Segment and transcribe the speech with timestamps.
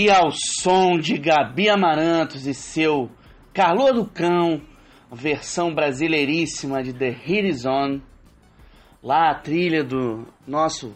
[0.00, 3.10] E ao som de Gabi Amarantos e seu
[3.52, 4.62] Calor do Cão,
[5.10, 7.98] versão brasileiríssima de The Hit Is On,
[9.02, 10.94] lá a trilha do nosso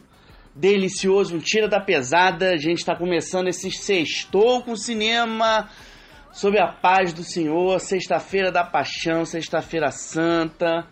[0.55, 2.51] delicioso Tira da Pesada.
[2.51, 5.69] A gente está começando esse sextou com cinema
[6.31, 10.87] sob a paz do Senhor, sexta-feira da paixão, sexta-feira santa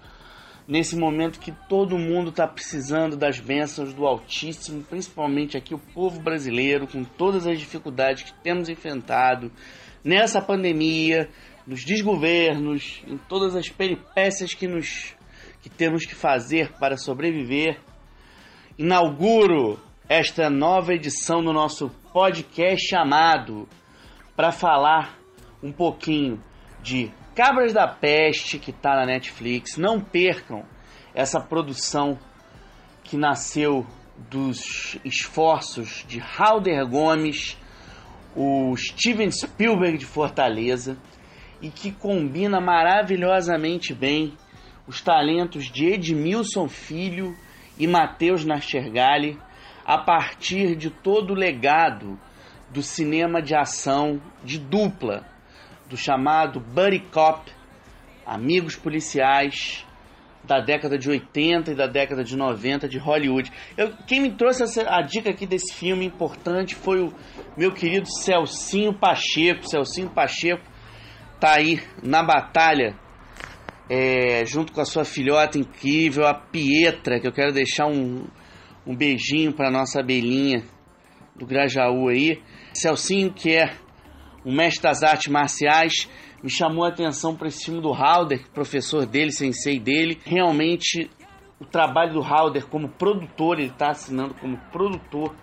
[0.71, 6.21] nesse momento que todo mundo está precisando das bênçãos do Altíssimo, principalmente aqui o povo
[6.21, 9.51] brasileiro, com todas as dificuldades que temos enfrentado
[10.05, 11.29] nessa pandemia,
[11.67, 15.17] nos desgovernos, em todas as peripécias que nos
[15.61, 17.79] que temos que fazer para sobreviver.
[18.79, 23.69] Inauguro esta nova edição do nosso podcast chamado
[24.37, 25.19] para falar
[25.63, 26.43] um pouquinho
[26.81, 27.11] de
[27.43, 29.79] Cabras da Peste, que está na Netflix.
[29.79, 30.63] Não percam
[31.15, 32.19] essa produção
[33.03, 33.87] que nasceu
[34.29, 37.57] dos esforços de Halder Gomes,
[38.37, 40.99] o Steven Spielberg de Fortaleza
[41.63, 44.37] e que combina maravilhosamente bem
[44.87, 47.35] os talentos de Edmilson Filho
[47.79, 49.39] e Matheus Nastergali
[49.87, 52.21] a partir de todo o legado
[52.69, 55.30] do cinema de ação de dupla
[55.91, 57.51] do chamado Buddy Cop,
[58.25, 59.85] amigos policiais
[60.45, 63.51] da década de 80 e da década de 90 de Hollywood.
[63.77, 67.13] Eu, quem me trouxe essa, a dica aqui desse filme importante foi o
[67.57, 69.69] meu querido Celcinho Pacheco.
[69.69, 70.63] Celcinho Pacheco
[71.41, 72.97] tá aí na batalha
[73.89, 78.27] é, junto com a sua filhota incrível, a Pietra, que eu quero deixar um,
[78.87, 80.63] um beijinho para nossa abelhinha
[81.35, 82.41] do Grajaú aí.
[82.73, 83.75] Celcinho que é
[84.45, 86.09] um mestre das artes marciais,
[86.43, 90.19] me chamou a atenção para esse filme do Halder, professor dele, sensei dele.
[90.25, 91.11] Realmente,
[91.59, 95.35] o trabalho do Halder como produtor, ele está assinando como produtor,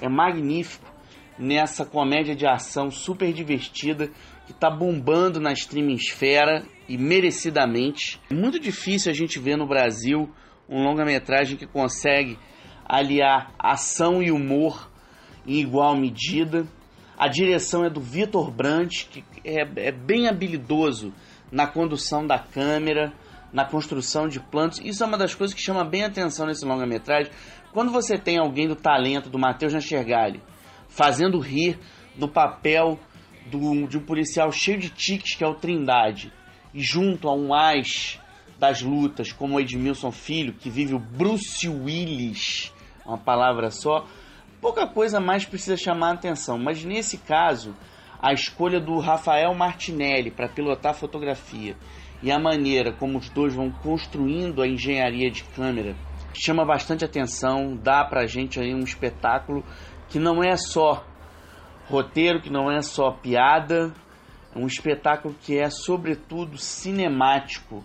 [0.00, 0.90] é magnífico
[1.38, 4.10] nessa comédia de ação super divertida
[4.46, 8.20] que está bombando na streaming esfera e merecidamente.
[8.30, 10.28] É muito difícil a gente ver no Brasil
[10.68, 12.36] um longa-metragem que consegue
[12.84, 14.90] aliar ação e humor
[15.46, 16.66] em igual medida.
[17.20, 21.12] A direção é do Vitor Brandt, que é, é bem habilidoso
[21.52, 23.12] na condução da câmera,
[23.52, 24.80] na construção de planos.
[24.82, 27.30] Isso é uma das coisas que chama bem atenção nesse longa-metragem.
[27.74, 30.40] Quando você tem alguém do talento do Matheus Nastergalli
[30.88, 31.78] fazendo rir
[32.16, 32.98] no papel
[33.50, 36.32] do, de um policial cheio de tiques, que é o Trindade,
[36.72, 38.18] e junto a um as
[38.58, 42.72] das lutas, como o Edmilson Filho, que vive o Bruce Willis,
[43.04, 44.06] uma palavra só,
[44.60, 47.74] pouca coisa mais precisa chamar a atenção, mas nesse caso,
[48.20, 51.76] a escolha do Rafael Martinelli para pilotar a fotografia
[52.22, 55.96] e a maneira como os dois vão construindo a engenharia de câmera
[56.34, 59.64] chama bastante atenção, dá pra gente aí um espetáculo
[60.08, 61.04] que não é só
[61.86, 63.92] roteiro, que não é só piada,
[64.54, 67.84] é um espetáculo que é sobretudo cinemático.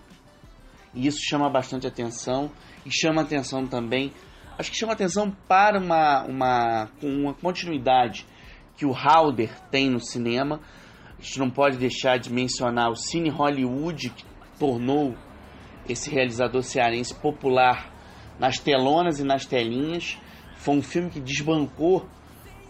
[0.94, 2.52] E isso chama bastante atenção
[2.86, 4.14] e chama atenção também
[4.58, 8.26] acho que chama atenção para uma, uma, uma continuidade
[8.78, 10.60] que o Halder tem no cinema.
[11.18, 14.26] A gente não pode deixar de mencionar o Cine Hollywood, que
[14.60, 15.16] tornou
[15.88, 17.94] esse realizador cearense popular
[18.40, 20.18] nas telonas e nas telinhas.
[20.58, 22.08] Foi um filme que desbancou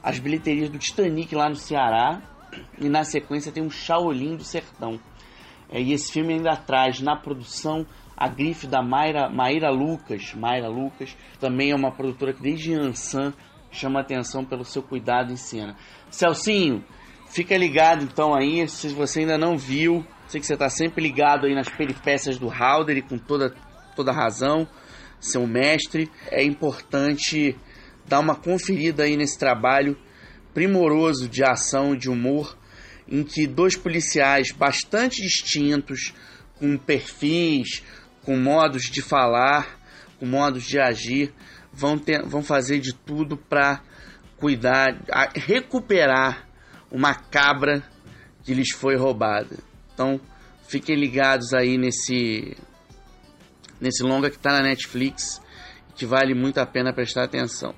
[0.03, 2.22] as bilheterias do Titanic lá no Ceará.
[2.79, 5.00] E na sequência tem um Shaolin do Sertão.
[5.69, 7.85] É, e esse filme ainda traz na produção
[8.17, 13.33] a grife da Mayra, Maíra Lucas, Mayra Lucas, também é uma produtora que desde Ansan
[13.71, 15.75] chama atenção pelo seu cuidado em cena.
[16.09, 16.83] Celcinho,
[17.27, 21.45] fica ligado então aí, se você ainda não viu, sei que você está sempre ligado
[21.45, 23.53] aí nas peripécias do Halder e com toda,
[23.95, 24.67] toda razão,
[25.19, 27.55] seu mestre, é importante
[28.07, 29.97] dar uma conferida aí nesse trabalho
[30.53, 32.57] primoroso de ação de humor,
[33.07, 36.13] em que dois policiais bastante distintos,
[36.57, 37.84] com perfis,
[38.25, 39.79] com modos de falar,
[40.19, 41.33] com modos de agir,
[41.72, 43.81] vão, ter, vão fazer de tudo para
[44.37, 44.97] cuidar,
[45.35, 46.47] recuperar
[46.91, 47.83] uma cabra
[48.43, 49.57] que lhes foi roubada.
[49.93, 50.19] Então,
[50.67, 52.57] fiquem ligados aí nesse
[53.79, 55.41] nesse longa que está na Netflix,
[55.95, 57.75] que vale muito a pena prestar atenção.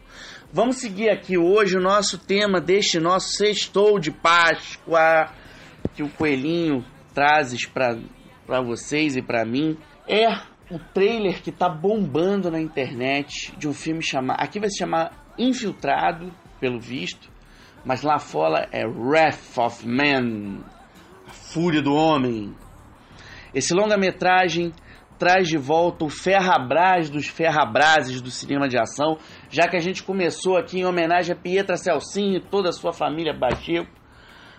[0.54, 5.32] Vamos seguir aqui hoje o nosso tema deste nosso sextou de Páscoa
[5.96, 9.78] que o coelhinho trazes para vocês e para mim
[10.08, 10.28] é
[10.72, 14.42] o trailer que tá bombando na internet de um filme chamado.
[14.42, 17.30] Aqui vai se chamar Infiltrado, pelo visto,
[17.86, 20.64] mas lá fora é Wrath of Man
[21.28, 22.56] A Fúria do Homem.
[23.54, 24.74] Esse longa-metragem
[25.18, 29.18] traz de volta o Ferrabras dos Ferrabrases do cinema de ação,
[29.50, 32.94] já que a gente começou aqui em homenagem a Pietra Celcinho e toda a sua
[32.94, 33.92] família Bacheco,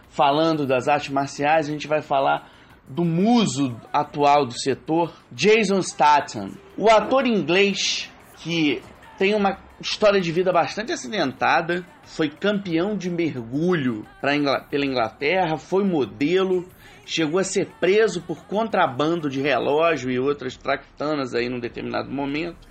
[0.09, 2.51] falando das artes marciais, a gente vai falar
[2.89, 6.51] do muso atual do setor, Jason Statham.
[6.77, 8.11] O ator inglês
[8.43, 8.81] que
[9.19, 16.69] tem uma história de vida bastante acidentada, foi campeão de mergulho pela Inglaterra, foi modelo,
[17.05, 22.69] chegou a ser preso por contrabando de relógio e outras tractanas aí num determinado momento.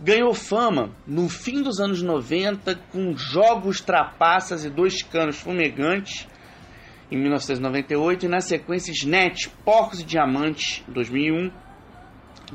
[0.00, 6.26] Ganhou fama no fim dos anos 90 com jogos trapaças e dois canos fumegantes
[7.12, 11.50] em 1998 e na sequência Snatch, Porcos e Diamantes, 2001.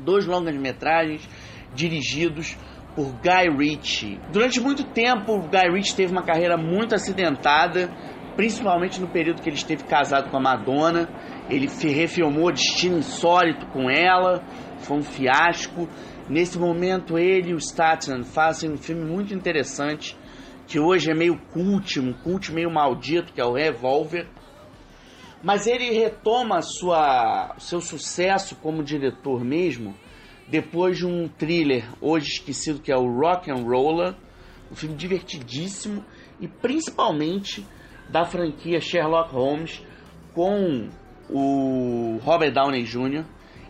[0.00, 1.28] Dois longas-metragens
[1.72, 2.56] dirigidos
[2.96, 4.20] por Guy Ritchie.
[4.32, 7.88] Durante muito tempo, Guy Ritchie teve uma carreira muito acidentada,
[8.34, 11.08] principalmente no período que ele esteve casado com a Madonna.
[11.48, 14.42] Ele refilmou Destino Insólito com ela,
[14.78, 15.88] foi um fiasco.
[16.28, 20.16] Nesse momento, ele e o Statham fazem um filme muito interessante,
[20.66, 24.26] que hoje é meio cult, um cult meio maldito, que é o Revolver.
[25.42, 29.94] Mas ele retoma sua, seu sucesso como diretor mesmo
[30.48, 34.14] depois de um thriller hoje esquecido que é o Rock and Roller,
[34.70, 36.04] um filme divertidíssimo
[36.40, 37.66] e principalmente
[38.08, 39.82] da franquia Sherlock Holmes
[40.34, 40.88] com
[41.28, 43.24] o Robert Downey Jr.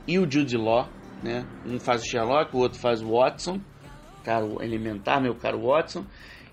[0.07, 0.89] e o Jude Law,
[1.23, 1.45] né?
[1.67, 3.61] Um faz o Sherlock, o outro faz o Watson,
[4.23, 6.05] caro elementar, meu caro Watson.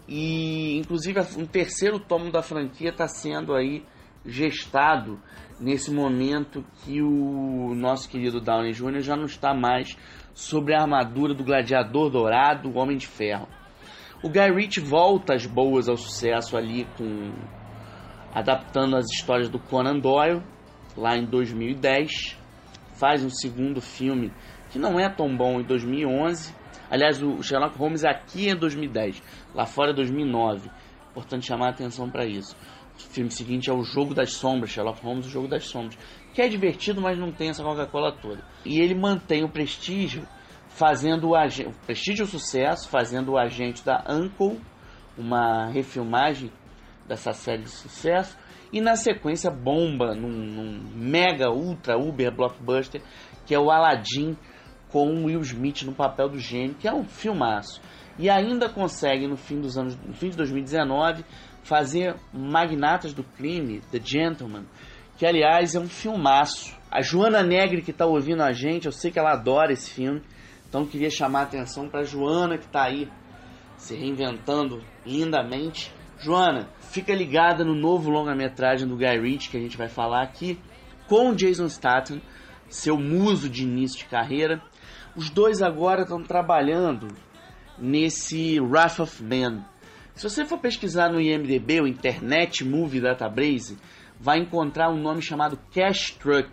[0.07, 3.83] E inclusive um terceiro tomo da franquia está sendo aí
[4.25, 5.19] gestado
[5.59, 8.99] nesse momento que o nosso querido Downey Jr.
[8.99, 9.95] já não está mais
[10.33, 13.47] sobre a armadura do gladiador dourado, o Homem de Ferro.
[14.23, 17.31] O Guy Ritchie volta às boas ao sucesso ali com
[18.33, 20.41] adaptando as histórias do Conan Doyle
[20.97, 22.37] lá em 2010,
[22.93, 24.31] faz um segundo filme
[24.69, 26.53] que não é tão bom em 2011.
[26.89, 29.21] Aliás, o Sherlock Holmes aqui é em 2010,
[29.53, 30.69] lá fora é 2009.
[31.11, 32.55] Importante chamar a atenção para isso.
[32.97, 35.97] O filme seguinte é O Jogo das Sombras, Sherlock Holmes, O Jogo das Sombras,
[36.33, 38.43] que é divertido, mas não tem essa Coca-Cola toda.
[38.65, 40.27] E ele mantém o prestígio,
[40.69, 44.59] fazendo o, agente, o prestígio o sucesso, fazendo o agente da Uncle,
[45.17, 46.51] uma refilmagem
[47.07, 48.37] dessa série de sucesso,
[48.73, 53.01] e na sequência bomba num, num mega, ultra, uber blockbuster,
[53.45, 54.35] que é o Aladdin,
[54.89, 57.81] com Will Smith no papel do gênio, que é um filmaço.
[58.17, 61.23] E ainda consegue, no fim dos anos, no fim de 2019,
[61.65, 64.65] fazer Magnatas do Crime, The Gentleman,
[65.17, 66.77] que aliás é um filmaço.
[66.91, 70.21] A Joana Negre que está ouvindo a gente, eu sei que ela adora esse filme,
[70.69, 73.09] então queria chamar a atenção para Joana que está aí
[73.77, 75.91] se reinventando lindamente.
[76.19, 80.59] Joana, fica ligada no novo longa-metragem do Guy Ritchie que a gente vai falar aqui,
[81.07, 82.21] com Jason Statham,
[82.69, 84.61] seu muso de início de carreira.
[85.15, 87.07] Os dois agora estão trabalhando
[87.75, 89.65] nesse Wrath of Man,
[90.15, 93.77] se você for pesquisar no IMDB, o Internet Movie Database,
[94.17, 96.49] vai encontrar um nome chamado Cash Truck.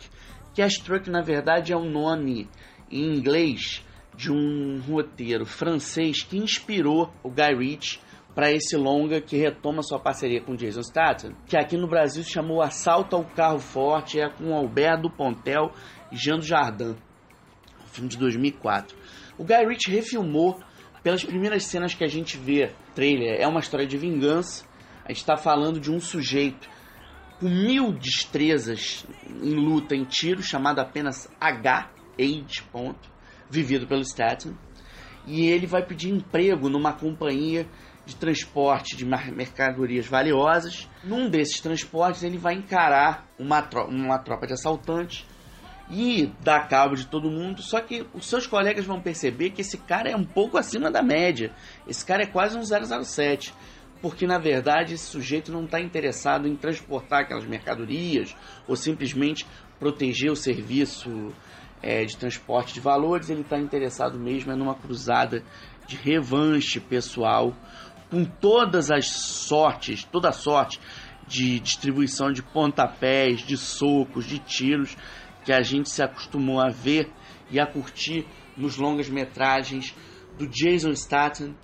[0.53, 2.49] Cash Truck, na verdade, é um nome
[2.91, 3.87] em inglês
[4.17, 8.01] de um roteiro francês que inspirou o Guy Ritchie
[8.35, 12.33] para esse longa que retoma sua parceria com Jason Statham, que aqui no Brasil se
[12.33, 15.71] chamou Assalto ao Carro Forte, é com Alberto Pontel
[16.11, 16.97] e Jean Jardim,
[17.81, 18.97] um filme de 2004.
[19.39, 20.61] O Guy Ritchie refilmou
[21.03, 24.65] pelas primeiras cenas que a gente vê, trailer, é uma história de vingança.
[25.05, 26.69] A gente está falando de um sujeito
[27.41, 33.11] com mil destrezas em luta, em tiro, chamado apenas H, Age, ponto,
[33.51, 34.57] vivido pelo Staten.
[35.27, 37.67] E ele vai pedir emprego numa companhia
[38.07, 40.89] de transporte de mercadorias valiosas.
[41.03, 45.27] Num desses transportes, ele vai encarar uma, tro uma tropa de assaltantes
[45.93, 47.61] e dá cabo de todo mundo.
[47.61, 51.03] Só que os seus colegas vão perceber que esse cara é um pouco acima da
[51.03, 51.53] média.
[51.87, 53.53] Esse cara é quase um 007.
[54.01, 58.35] Porque na verdade esse sujeito não está interessado em transportar aquelas mercadorias
[58.67, 59.47] ou simplesmente
[59.79, 61.33] proteger o serviço
[61.83, 63.29] é, de transporte de valores.
[63.29, 65.45] Ele está interessado mesmo é numa cruzada
[65.87, 67.55] de revanche pessoal
[68.11, 70.81] com todas as sortes, toda sorte
[71.27, 74.97] de distribuição de pontapés, de socos, de tiros
[75.45, 77.11] que a gente se acostumou a ver
[77.51, 79.95] e a curtir nos longas metragens
[80.39, 81.55] do Jason Statham,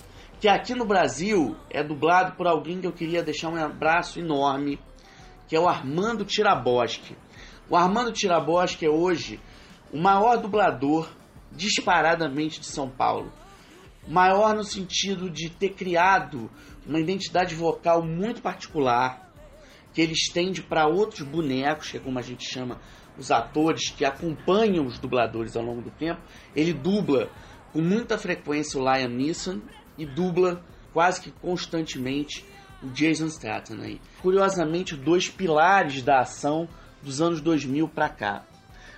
[0.41, 4.79] que aqui no Brasil é dublado por alguém que eu queria deixar um abraço enorme,
[5.47, 7.17] que é o Armando Tiraboschi.
[7.69, 9.41] O Armando Tiraboschi é hoje
[9.93, 11.09] o maior dublador
[11.51, 13.33] disparadamente de São Paulo.
[14.07, 16.51] Maior no sentido de ter criado
[16.87, 19.31] uma identidade vocal muito particular,
[19.93, 22.81] que ele estende para outros bonecos, que é como a gente chama
[23.19, 26.21] os atores que acompanham os dubladores ao longo do tempo,
[26.55, 27.29] ele dubla
[27.73, 29.61] com muita frequência o Liam Neeson
[29.97, 32.45] e dubla quase que constantemente
[32.83, 34.01] o Jason Statham aí.
[34.23, 36.69] Curiosamente, dois pilares da ação
[37.03, 38.45] dos anos 2000 para cá.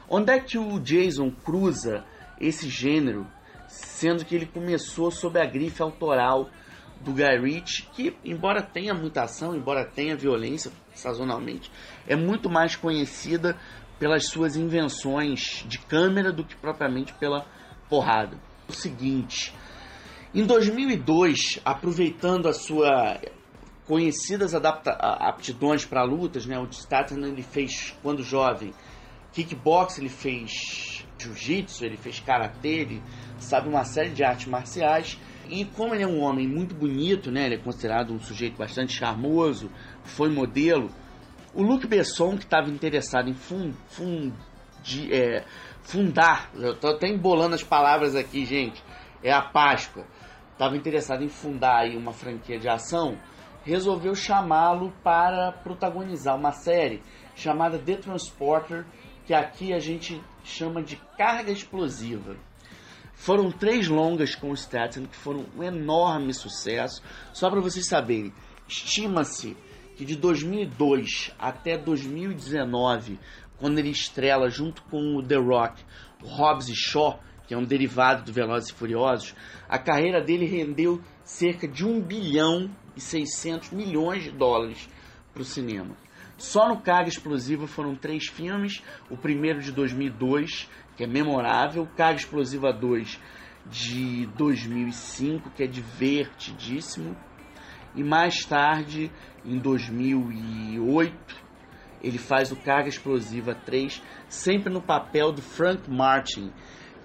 [0.08, 2.04] Onde é que o Jason cruza
[2.40, 3.26] esse gênero,
[3.68, 6.50] sendo que ele começou sob a grife autoral
[7.00, 11.70] do Guy Ritchie, que embora tenha muita ação, embora tenha violência sazonalmente,
[12.06, 13.56] é muito mais conhecida
[14.00, 17.46] pelas suas invenções de câmera do que propriamente pela
[17.88, 18.36] porrada.
[18.66, 19.54] O seguinte,
[20.34, 23.20] em 2002, aproveitando a sua
[23.86, 26.58] conhecidas aptidões para lutas, né?
[26.58, 28.72] O Statham ele fez quando jovem
[29.32, 33.02] kickbox, ele fez jiu-jitsu, ele fez karatê, ele
[33.38, 35.18] sabe uma série de artes marciais.
[35.48, 37.46] E como ele é um homem muito bonito, né?
[37.46, 39.70] Ele é considerado um sujeito bastante charmoso,
[40.04, 40.90] foi modelo.
[41.52, 44.32] O Luc Besson, que estava interessado em fund, fund,
[44.84, 45.44] de, é,
[45.82, 48.80] fundar, eu estou até embolando as palavras aqui, gente,
[49.20, 50.06] é a Páscoa,
[50.52, 53.18] estava interessado em fundar aí uma franquia de ação,
[53.64, 57.02] resolveu chamá-lo para protagonizar uma série
[57.34, 58.86] chamada The Transporter,
[59.26, 62.36] que aqui a gente chama de Carga Explosiva.
[63.12, 67.02] Foram três longas com o Statham que foram um enorme sucesso.
[67.32, 68.32] Só para vocês saberem,
[68.66, 69.56] estima-se
[70.00, 73.18] que de 2002 até 2019,
[73.58, 75.84] quando ele estrela junto com o The Rock,
[76.22, 79.34] o Hobbs e Shaw, que é um derivado do Velozes e Furiosos,
[79.68, 84.88] a carreira dele rendeu cerca de 1 bilhão e 600 milhões de dólares
[85.34, 85.94] para o cinema.
[86.38, 90.66] Só no Carga Explosiva foram três filmes, o primeiro de 2002,
[90.96, 93.20] que é memorável, Carga Explosiva 2
[93.66, 97.14] de 2005, que é divertidíssimo,
[97.94, 99.10] e mais tarde,
[99.44, 101.14] em 2008,
[102.02, 106.52] ele faz o Carga Explosiva 3, sempre no papel do Frank Martin,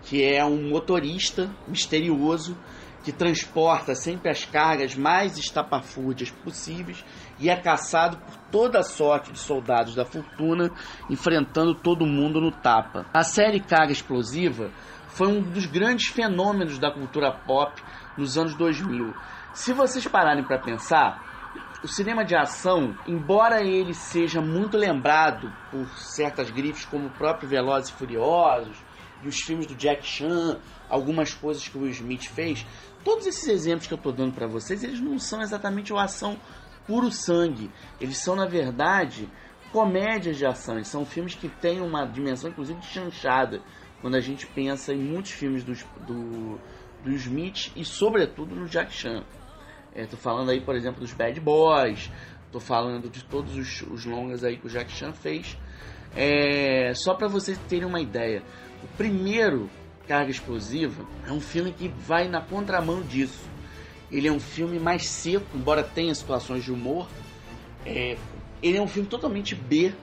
[0.04, 2.58] que é um motorista misterioso
[3.04, 7.06] que transporta sempre as cargas mais estapafúrdias possíveis
[7.40, 10.72] e é caçado por toda sorte de soldados da fortuna,
[11.08, 13.06] enfrentando todo mundo no tapa.
[13.14, 14.72] A série Carga Explosiva
[15.08, 17.80] foi um dos grandes fenômenos da cultura pop
[18.18, 19.14] nos anos 2000.
[19.54, 21.35] Se vocês pararem para pensar,
[21.86, 27.48] o cinema de ação, embora ele seja muito lembrado por certas grifes como o próprio
[27.48, 28.76] Velozes e Furiosos,
[29.22, 32.66] e os filmes do Jack Chan, algumas coisas que o Will Smith fez,
[33.04, 36.40] todos esses exemplos que eu estou dando para vocês, eles não são exatamente uma ação
[36.88, 37.70] puro sangue.
[38.02, 39.30] Eles são, na verdade,
[39.72, 40.78] comédias de ação.
[40.78, 43.62] Eles são filmes que têm uma dimensão, inclusive, de chanchada.
[44.02, 45.74] Quando a gente pensa em muitos filmes do,
[46.08, 46.60] do,
[47.04, 49.24] do Smith e, sobretudo, no Jack Chan.
[49.96, 52.12] É, falando aí, por exemplo, dos Bad Boys.
[52.46, 55.58] Estou falando de todos os, os longas aí que o Jack Chan fez.
[56.16, 58.44] É, só para vocês terem uma ideia,
[58.84, 59.70] o primeiro
[60.08, 63.50] Carga Explosiva é um filme que vai na contramão disso.
[64.12, 67.08] Ele é um filme mais seco, embora tenha situações de humor.
[67.86, 68.18] É,
[68.62, 69.94] ele é um filme totalmente B,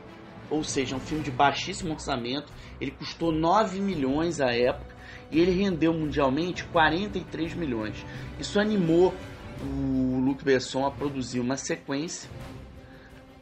[0.51, 2.53] ou seja, é um filme de baixíssimo orçamento.
[2.81, 4.93] Ele custou 9 milhões à época
[5.31, 8.05] e ele rendeu mundialmente 43 milhões.
[8.39, 9.15] Isso animou
[9.63, 12.29] o Luc Besson a produzir uma sequência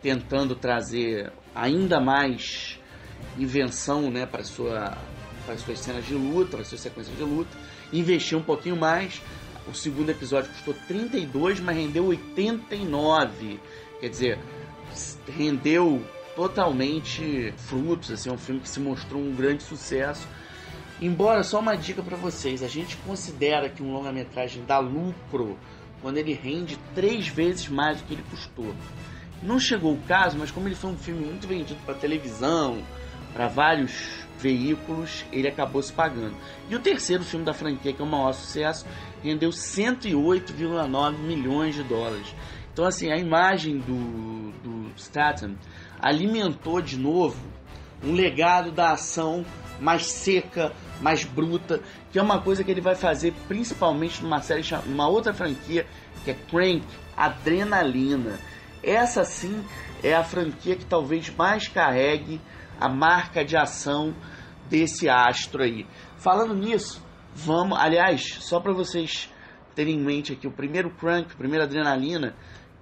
[0.03, 2.79] tentando trazer ainda mais
[3.39, 4.97] invenção né, para sua
[5.45, 7.50] para as suas cenas de luta, para as suas sequências de luta,
[7.93, 9.21] investiu um pouquinho mais.
[9.67, 13.59] O segundo episódio custou 32, mas rendeu 89.
[14.00, 14.39] Quer dizer,
[15.27, 16.05] rendeu
[16.37, 20.27] totalmente frutos, assim, é um filme que se mostrou um grande sucesso.
[21.00, 25.59] Embora, só uma dica para vocês, a gente considera que um longa-metragem dá lucro
[26.00, 28.75] quando ele rende três vezes mais do que ele custou.
[29.42, 32.83] Não chegou o caso, mas como ele foi um filme muito vendido para televisão,
[33.33, 36.35] para vários veículos, ele acabou se pagando.
[36.69, 38.87] E o terceiro filme da franquia, que é o maior sucesso,
[39.23, 42.35] rendeu 108,9 milhões de dólares.
[42.73, 45.57] Então, assim, a imagem do, do Statham
[46.00, 47.38] alimentou de novo
[48.02, 49.45] um legado da ação
[49.78, 51.80] mais seca, mais bruta,
[52.11, 55.87] que é uma coisa que ele vai fazer principalmente numa série, numa outra franquia,
[56.25, 56.85] que é Crank,
[57.16, 58.38] Adrenalina.
[58.83, 59.64] Essa sim
[60.02, 62.40] é a franquia que talvez mais carregue
[62.80, 64.14] a marca de ação
[64.69, 65.87] desse astro aí.
[66.16, 67.02] Falando nisso,
[67.35, 69.30] vamos, aliás, só para vocês
[69.75, 72.35] terem em mente aqui, o primeiro Crank, a primeira Adrenalina,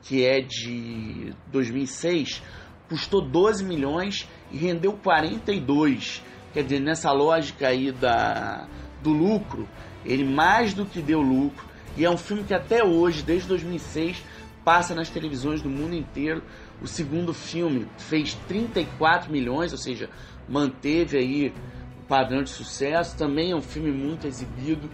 [0.03, 2.43] que é de 2006,
[2.89, 6.23] custou 12 milhões e rendeu 42.
[6.53, 8.67] Quer dizer, nessa lógica aí da,
[9.03, 9.69] do lucro,
[10.05, 11.67] ele mais do que deu lucro.
[11.97, 14.23] E é um filme que até hoje, desde 2006,
[14.65, 16.43] passa nas televisões do mundo inteiro
[16.83, 20.09] O segundo filme fez 34 milhões, ou seja,
[20.49, 21.53] manteve aí
[22.01, 23.17] o padrão de sucesso.
[23.17, 24.89] Também é um filme muito exibido,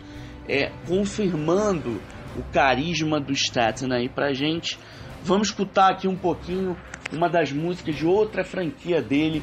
[0.49, 2.01] é, confirmando
[2.37, 4.79] o carisma do Statham aí pra gente.
[5.23, 6.77] Vamos escutar aqui um pouquinho
[7.13, 9.43] uma das músicas de outra franquia dele,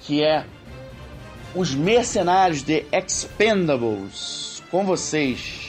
[0.00, 0.46] que é
[1.56, 4.62] Os Mercenários de Expendables.
[4.70, 5.65] Com vocês.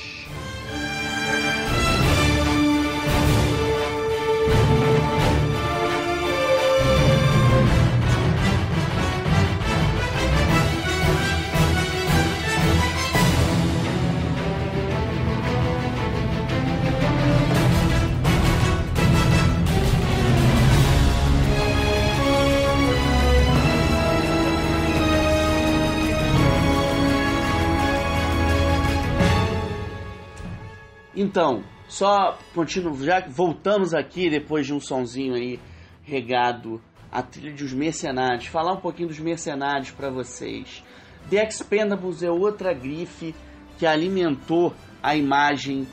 [31.38, 35.60] Então, só continuo, já voltamos aqui depois de um sonzinho aí
[36.02, 40.84] regado a trilha dos mercenários, falar um pouquinho dos mercenários para vocês.
[41.30, 43.36] The Expendables é outra grife
[43.78, 45.88] que alimentou a imagem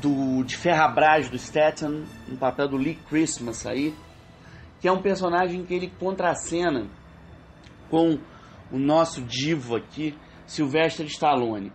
[0.00, 3.92] do de Ferrabras do Statham no papel do Lee Christmas aí,
[4.80, 6.86] que é um personagem que ele contracena
[7.90, 8.16] com
[8.70, 10.16] o nosso divo aqui,
[10.46, 11.72] Sylvester Stallone.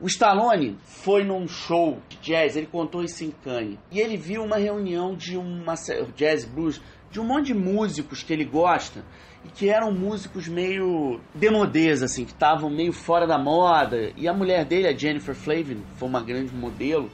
[0.00, 4.42] O Stallone foi num show de jazz, ele contou isso em Cannes, e ele viu
[4.42, 5.74] uma reunião de uma
[6.16, 6.80] jazz blues
[7.10, 9.04] de um monte de músicos que ele gosta
[9.44, 14.10] e que eram músicos meio demodês, assim, que estavam meio fora da moda.
[14.16, 17.10] E a mulher dele, a Jennifer Flavin, foi uma grande modelo,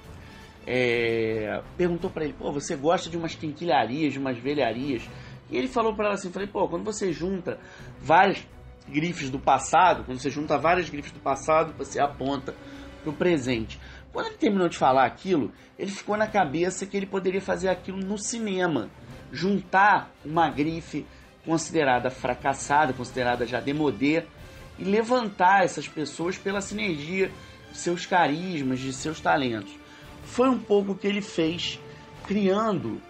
[0.65, 5.03] é, perguntou para ele: pô, você gosta de umas quinquilharias, de umas velharias?
[5.51, 7.59] E ele falou para ela assim: falei, pô, quando você junta
[8.01, 8.47] várias
[8.89, 12.55] grifes do passado, quando você junta várias grifes do passado, você aponta
[13.03, 13.79] para o presente.
[14.13, 17.99] Quando ele terminou de falar aquilo, ele ficou na cabeça que ele poderia fazer aquilo
[17.99, 18.89] no cinema.
[19.33, 21.07] Juntar uma grife
[21.45, 24.25] considerada fracassada, considerada já demodê,
[24.79, 27.31] e levantar essas pessoas pela sinergia
[27.71, 29.73] de seus carismas, de seus talentos.
[30.25, 31.81] Foi um pouco o que ele fez,
[32.27, 33.01] criando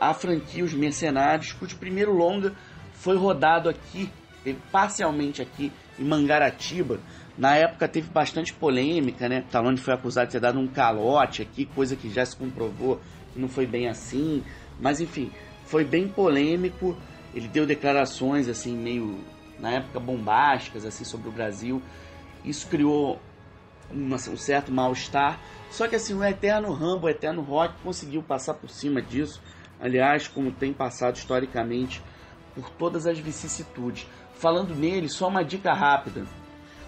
[0.00, 2.54] a franquia Os Mercenários, cujo primeiro longa
[2.92, 4.10] foi rodado aqui
[4.46, 7.00] teve parcialmente aqui em Mangaratiba.
[7.36, 9.42] Na época teve bastante polêmica, né?
[9.48, 13.00] Stallone foi acusado de ter dado um calote aqui, coisa que já se comprovou
[13.32, 14.44] que não foi bem assim.
[14.78, 15.32] Mas enfim,
[15.64, 16.96] foi bem polêmico.
[17.34, 19.18] Ele deu declarações assim meio
[19.58, 21.82] na época bombásticas assim sobre o Brasil.
[22.44, 23.20] Isso criou
[23.90, 25.40] uma, um certo mal-estar.
[25.70, 29.42] Só que assim, o eterno Rambo, o eterno Rock conseguiu passar por cima disso.
[29.80, 32.00] Aliás, como tem passado historicamente
[32.56, 34.08] por todas as vicissitudes.
[34.36, 36.26] Falando nele, só uma dica rápida.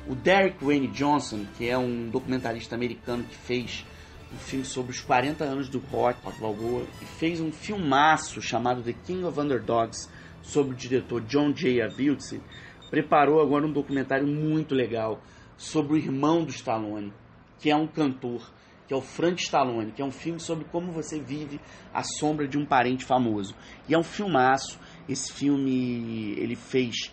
[0.06, 3.86] O Derek Wayne Johnson, que é um documentarista americano que fez
[4.30, 8.82] um filme sobre os 40 anos do rock, rock Balboa, e fez um filmaço chamado
[8.82, 10.10] The King of Underdogs
[10.42, 11.80] sobre o diretor John J.
[11.82, 12.42] Avildsen,
[12.90, 15.18] preparou agora um documentário muito legal
[15.56, 17.14] sobre o irmão do Stallone,
[17.58, 18.42] que é um cantor,
[18.86, 21.58] que é o Frank Stallone, que é um filme sobre como você vive
[21.94, 23.54] à sombra de um parente famoso.
[23.88, 24.78] E é um filmaço.
[25.08, 27.12] Esse filme ele fez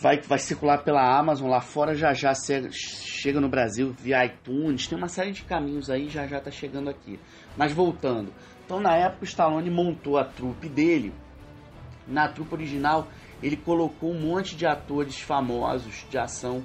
[0.00, 2.32] vai, vai circular pela Amazon lá fora, já já
[2.70, 6.88] chega no Brasil via iTunes, tem uma série de caminhos aí, já já tá chegando
[6.88, 7.20] aqui.
[7.56, 8.32] Mas voltando,
[8.64, 11.12] então na época o Stallone montou a trupe dele,
[12.08, 13.06] na trupe original
[13.42, 16.62] ele colocou um monte de atores famosos de ação,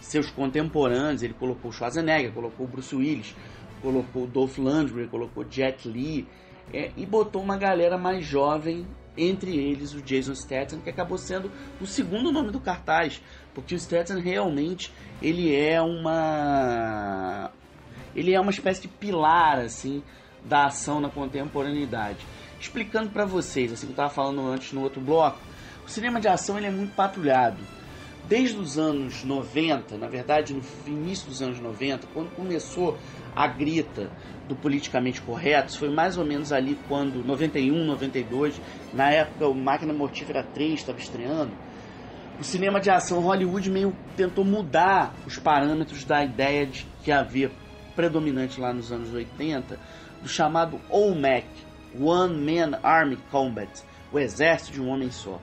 [0.00, 3.34] seus contemporâneos, ele colocou Schwarzenegger, colocou Bruce Willis,
[3.82, 6.26] colocou Dolph Lundgren, colocou Jet Li,
[6.72, 8.86] é, e botou uma galera mais jovem
[9.18, 11.50] entre eles o Jason Statham, que acabou sendo
[11.80, 13.20] o segundo nome do cartaz,
[13.54, 17.50] porque o Statham realmente ele é uma
[18.14, 20.02] ele é uma espécie de pilar assim
[20.44, 22.24] da ação na contemporaneidade.
[22.60, 25.38] Explicando para vocês, assim que eu estava falando antes no outro bloco,
[25.84, 27.58] o cinema de ação ele é muito patrulhado.
[28.28, 32.98] Desde os anos 90, na verdade no início dos anos 90, quando começou
[33.38, 34.10] a grita
[34.48, 38.60] do politicamente correto foi mais ou menos ali quando 91, 92,
[38.92, 41.52] na época o Máquina Mortífera 3 estava estreando.
[42.40, 47.52] O cinema de ação Hollywood meio tentou mudar os parâmetros da ideia de que havia
[47.94, 49.78] predominante lá nos anos 80
[50.20, 51.46] do chamado OMAC,
[51.96, 53.70] One Man Army Combat,
[54.12, 55.40] o exército de um homem só.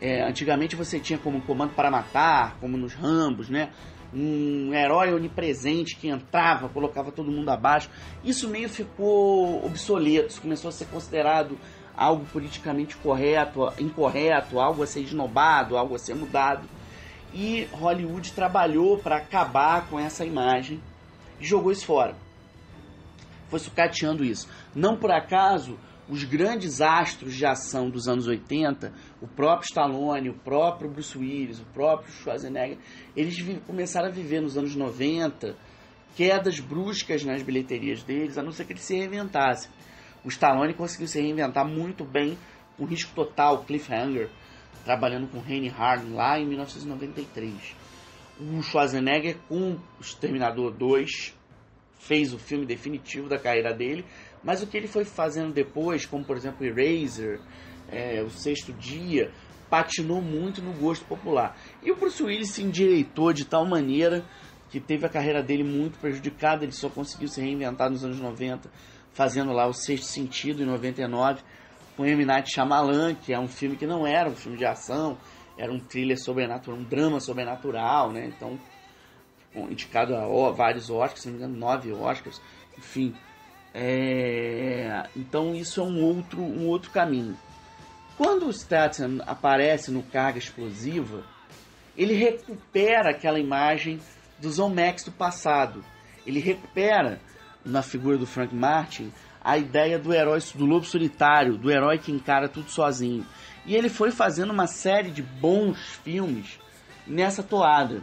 [0.00, 3.68] É, antigamente você tinha como comando para matar, como nos Rambos, né?
[4.12, 7.88] Um herói onipresente que entrava, colocava todo mundo abaixo.
[8.24, 11.58] Isso meio ficou obsoleto, começou a ser considerado
[11.96, 16.68] algo politicamente correto, incorreto, algo a ser esnobado, algo a ser mudado.
[17.32, 20.82] E Hollywood trabalhou para acabar com essa imagem
[21.40, 22.16] e jogou isso fora.
[23.48, 24.48] Foi sucateando isso.
[24.74, 25.78] Não por acaso,
[26.10, 28.92] os grandes astros de ação dos anos 80,
[29.22, 32.78] o próprio Stallone, o próprio Bruce Willis, o próprio Schwarzenegger,
[33.16, 35.54] eles começaram a viver nos anos 90
[36.16, 39.70] quedas bruscas nas bilheterias deles, a não ser que eles se reinventassem.
[40.24, 42.36] O Stallone conseguiu se reinventar muito bem,
[42.76, 44.28] com risco total, cliffhanger,
[44.84, 47.76] trabalhando com Henry Harlan lá em 1993.
[48.40, 51.36] O Schwarzenegger com Exterminador 2
[52.00, 54.04] fez o filme definitivo da carreira dele,
[54.42, 57.40] mas o que ele foi fazendo depois, como por exemplo Eraser,
[57.90, 59.30] é, O Sexto Dia,
[59.68, 61.56] patinou muito no gosto popular.
[61.82, 64.24] E o Bruce Willis se endireitou de tal maneira
[64.70, 68.70] que teve a carreira dele muito prejudicada, ele só conseguiu se reinventar nos anos 90,
[69.12, 71.42] fazendo lá O Sexto Sentido em 99,
[71.96, 72.24] com M.
[72.24, 75.18] Night Shyamalan, que é um filme que não era um filme de ação,
[75.58, 78.32] era um thriller sobrenatural, um drama sobrenatural, né?
[78.34, 78.58] Então,
[79.54, 82.40] indicado a vários Oscars, se não me engano, nove Oscars,
[82.78, 83.14] enfim.
[83.74, 85.04] É...
[85.16, 87.36] Então isso é um outro, um outro caminho.
[88.16, 91.24] Quando o Statham aparece no Carga Explosiva,
[91.96, 94.00] ele recupera aquela imagem
[94.38, 95.84] do Zomax do passado.
[96.26, 97.20] Ele recupera
[97.64, 102.12] na figura do Frank Martin a ideia do herói do lobo solitário, do herói que
[102.12, 103.24] encara tudo sozinho.
[103.64, 106.58] E ele foi fazendo uma série de bons filmes
[107.06, 108.02] nessa toada.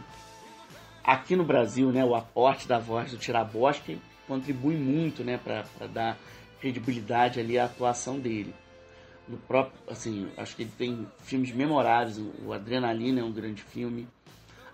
[1.04, 6.16] Aqui no Brasil, né, o aporte da voz do Tirabosque contribui muito, né, para dar
[6.60, 8.54] credibilidade ali à atuação dele.
[9.26, 12.18] No próprio, assim, acho que ele tem filmes memoráveis.
[12.44, 14.06] O Adrenalina é um grande filme.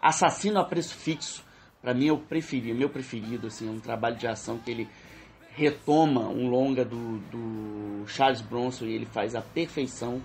[0.00, 1.42] Assassino a Preço Fixo,
[1.80, 4.88] para mim é o preferido, meu preferido, assim, é um trabalho de ação que ele
[5.54, 10.20] retoma um longa do, do Charles Bronson e ele faz a perfeição.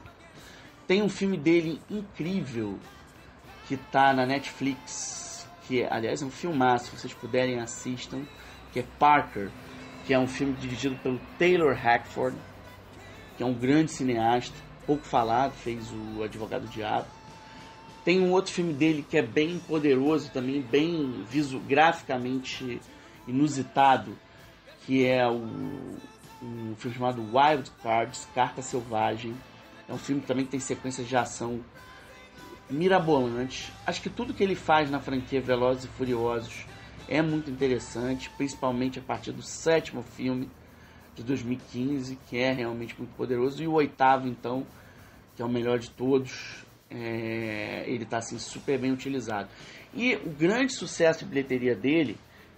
[0.88, 2.80] Tem um filme dele incrível
[3.68, 8.24] que tá na Netflix, que aliás é um filmaço, se vocês puderem assistam,
[8.72, 9.50] que é Parker,
[10.06, 12.36] que é um filme dirigido pelo Taylor Hackford,
[13.38, 14.56] que é um grande cineasta,
[14.86, 17.08] pouco falado, fez o Advogado Diabo.
[18.04, 22.82] Tem um outro filme dele que é bem poderoso também, bem visu, graficamente
[23.28, 24.18] inusitado,
[24.86, 25.44] que é o,
[26.42, 29.36] um filme chamado Wild Cards, Carta Selvagem.
[29.88, 31.60] É um filme também que tem sequências de ação
[32.70, 33.72] mirabolantes.
[33.86, 36.66] Acho que tudo que ele faz na franquia Velozes e Furiosos
[37.10, 40.48] é muito interessante, principalmente a partir do sétimo filme
[41.15, 44.65] de 2015, que é realmente muito poderoso, e o oitavo, então,
[45.36, 49.50] que é o melhor de todos, é, ele está assim, super bem utilizado.
[49.91, 52.15] E o grande sucesso de bilheteria dele,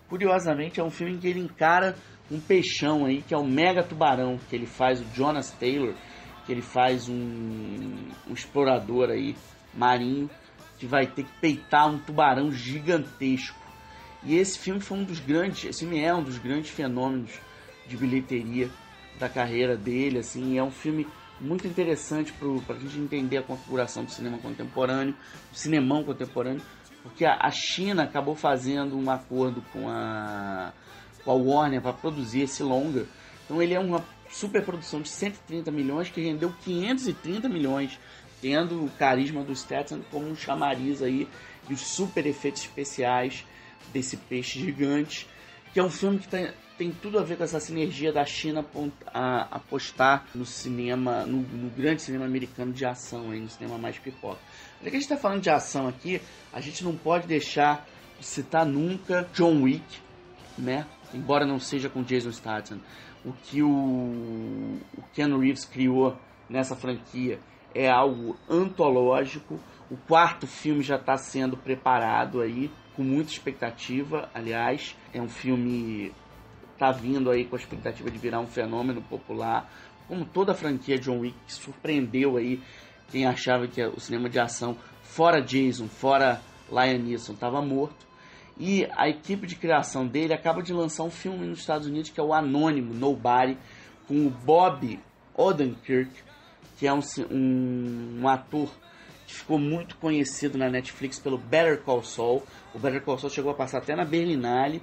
[0.10, 1.96] curiosamente, é um filme em que ele encara
[2.30, 5.96] um peixão aí, que é o Mega Tubarão, que ele faz o Jonas Taylor,
[6.46, 9.34] que ele faz um, um explorador aí
[9.74, 10.30] marinho
[10.78, 13.61] que vai ter que peitar um tubarão gigantesco.
[14.24, 17.32] E esse filme foi um dos grandes, esse filme é um dos grandes fenômenos
[17.88, 18.70] de bilheteria
[19.20, 21.08] da carreira dele, assim, é um filme
[21.40, 25.16] muito interessante para a gente entender a configuração do cinema contemporâneo,
[25.52, 26.62] do cinemão contemporâneo,
[27.02, 30.72] porque a, a China acabou fazendo um acordo com a,
[31.24, 33.08] com a Warner para produzir esse longa.
[33.46, 38.00] Então ele é uma super produção de 130 milhões que rendeu 530 milhões,
[38.40, 41.28] tendo o carisma do Stetson como um chamariz aí
[41.68, 43.46] e os super efeitos especiais
[43.94, 45.28] desse peixe gigante,
[45.74, 48.66] que é um filme que tem, tem tudo a ver com essa sinergia da China
[49.52, 54.40] apostar no cinema, no, no, grande cinema americano de ação, aí, no cinema mais pipoca.
[54.82, 57.88] Já que a gente está falando de ação aqui, a gente não pode deixar
[58.20, 60.00] de citar nunca John Wick,
[60.58, 60.86] né?
[61.14, 62.80] Embora não seja com Jason Statham.
[63.24, 66.18] O que o, o Keanu Reeves criou
[66.50, 67.40] nessa franquia
[67.74, 69.60] é algo antológico.
[69.90, 74.96] O quarto filme já está sendo preparado aí com muita expectativa, aliás.
[75.14, 76.12] É um filme
[76.78, 79.72] tá vindo aí com a expectativa de virar um fenômeno popular,
[80.08, 82.60] como toda a franquia John Wick que surpreendeu aí
[83.12, 88.08] quem achava que o cinema de ação fora Jason, fora Liam Neeson estava morto.
[88.58, 92.20] E a equipe de criação dele acaba de lançar um filme nos Estados Unidos que
[92.20, 93.58] é o Anônimo, Nobody,
[94.08, 95.00] com o Bob
[95.36, 96.12] Odenkirk,
[96.78, 98.72] que é um, um, um ator
[99.28, 102.44] que ficou muito conhecido na Netflix pelo Better Call Saul.
[102.74, 104.82] O Better Call Saul chegou a passar até na Berlinale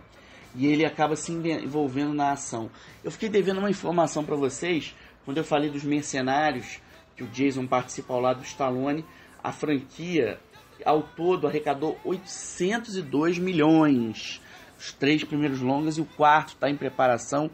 [0.55, 2.70] e ele acaba se envolvendo na ação.
[3.03, 6.81] Eu fiquei devendo uma informação para vocês quando eu falei dos mercenários
[7.16, 9.05] que o Jason participa ao lado do Stallone.
[9.42, 10.38] A franquia
[10.85, 14.40] ao todo arrecadou 802 milhões.
[14.79, 17.51] Os três primeiros longas e o quarto está em preparação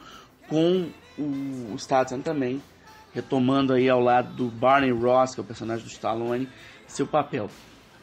[0.48, 2.62] com o, Statham também,
[3.14, 6.48] retomando aí ao lado do Barney Ross, que é o personagem do Stallone,
[6.86, 7.48] seu papel.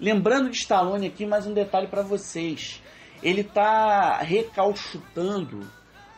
[0.01, 2.81] Lembrando de Stallone aqui, mais um detalhe para vocês.
[3.21, 5.59] Ele está recalchutando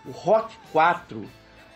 [0.05, 1.29] o Rock 4,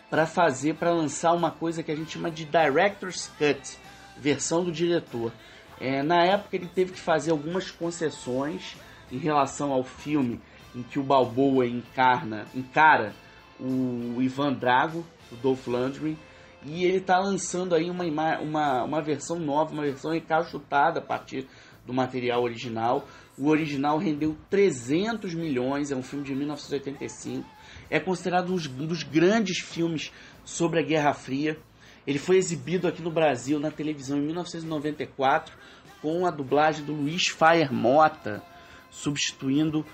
[0.08, 3.76] para fazer, para lançar uma coisa que a gente chama de Director's Cut,
[4.16, 5.30] versão do diretor.
[5.78, 8.74] É, na época ele teve que fazer algumas concessões
[9.12, 10.40] em relação ao filme
[10.74, 13.12] em que o Balboa encarna, encara
[13.60, 16.16] o Ivan Drago, o Dolph Lundgren,
[16.64, 18.04] e ele está lançando aí uma,
[18.38, 21.46] uma, uma versão nova, uma versão encaixotada a partir
[21.88, 23.08] do material original.
[23.38, 27.48] O original rendeu 300 milhões, é um filme de 1985.
[27.88, 30.12] É considerado um dos grandes filmes
[30.44, 31.58] sobre a Guerra Fria.
[32.06, 35.56] Ele foi exibido aqui no Brasil na televisão em 1994
[36.02, 38.42] com a dublagem do Luiz Fire Mota,
[38.90, 39.84] substituindo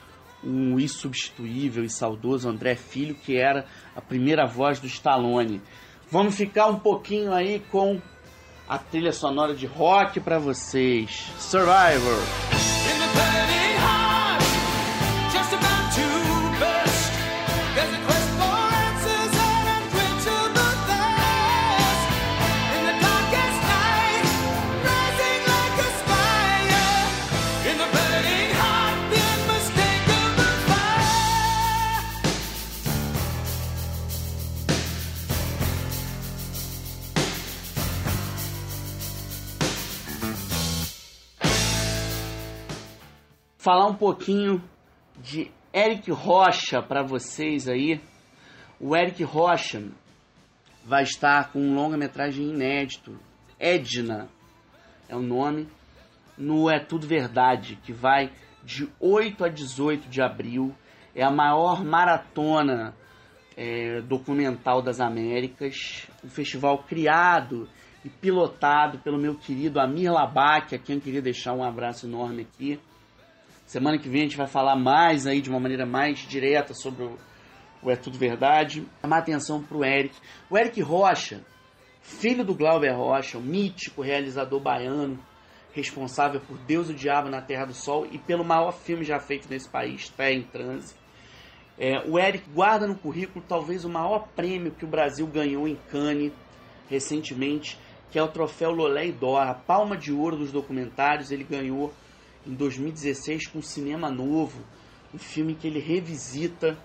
[0.42, 5.62] o insubstituível e saudoso André Filho, que era a primeira voz do Stallone.
[6.10, 8.02] Vamos ficar um pouquinho aí com
[8.68, 11.30] a trilha sonora de rock para vocês.
[11.38, 12.53] Survivor.
[43.64, 44.62] Falar um pouquinho
[45.16, 47.98] de Eric Rocha para vocês aí.
[48.78, 49.82] O Eric Rocha
[50.84, 53.18] vai estar com um longa-metragem inédito,
[53.58, 54.28] Edna
[55.08, 55.66] é o nome,
[56.36, 58.30] no É Tudo Verdade, que vai
[58.62, 60.74] de 8 a 18 de abril.
[61.14, 62.94] É a maior maratona
[63.56, 67.66] é, documental das Américas, um festival criado
[68.04, 72.42] e pilotado pelo meu querido Amir Labak, a quem eu queria deixar um abraço enorme
[72.42, 72.78] aqui.
[73.66, 77.04] Semana que vem a gente vai falar mais aí de uma maneira mais direta sobre
[77.04, 77.18] o,
[77.82, 78.86] o É Tudo Verdade.
[79.00, 80.14] Chamar atenção para o Eric.
[80.50, 81.40] O Eric Rocha,
[82.02, 85.18] filho do Glauber Rocha, o mítico realizador baiano,
[85.72, 89.18] responsável por Deus e o Diabo na Terra do Sol e pelo maior filme já
[89.18, 90.94] feito nesse país, Pé em Transe.
[91.76, 95.74] É, o Eric guarda no currículo talvez o maior prêmio que o Brasil ganhou em
[95.90, 96.32] Cannes
[96.88, 97.78] recentemente,
[98.10, 101.32] que é o troféu Lolé e Dó, a palma de ouro dos documentários.
[101.32, 101.92] Ele ganhou
[102.46, 104.62] em 2016 com Cinema Novo,
[105.12, 106.76] um filme que ele revisita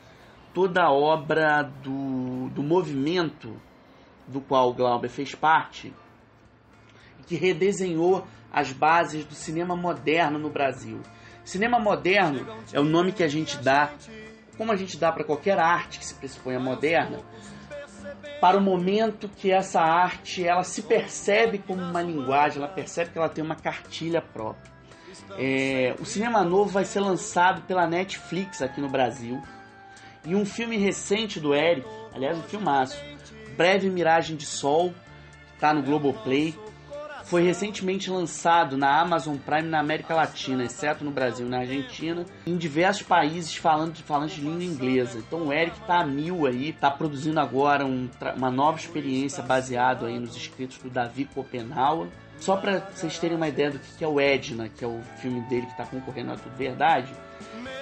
[0.53, 3.59] toda a obra do, do movimento
[4.27, 5.93] do qual o Glauber fez parte,
[7.25, 11.01] que redesenhou as bases do cinema moderno no Brasil.
[11.43, 13.93] Cinema moderno é o nome que a gente dá,
[14.57, 17.19] como a gente dá para qualquer arte que se pressuponha moderna,
[18.41, 23.17] para o momento que essa arte ela se percebe como uma linguagem, ela percebe que
[23.17, 24.78] ela tem uma cartilha própria.
[25.37, 29.41] É, o Cinema Novo vai ser lançado pela Netflix aqui no Brasil.
[30.25, 32.97] E um filme recente do Eric, aliás, um filmaço,
[33.55, 34.93] Breve Miragem de Sol,
[35.53, 36.55] está no Globoplay.
[37.23, 42.25] Foi recentemente lançado na Amazon Prime na América Latina, exceto no Brasil e na Argentina,
[42.45, 45.19] em diversos países falando de falantes de língua inglesa.
[45.19, 50.07] Então o Eric tá a mil aí, tá produzindo agora um, uma nova experiência baseado
[50.07, 54.07] aí nos escritos do Davi Copenhague só para vocês terem uma ideia do que é
[54.07, 57.13] o Edna, que é o filme dele que está concorrendo a Tudo Verdade,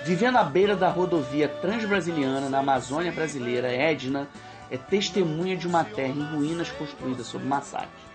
[0.04, 4.28] vivendo à beira da rodovia transbrasiliana na Amazônia brasileira, Edna
[4.72, 8.08] é testemunha de uma terra em ruínas construída sob massacre.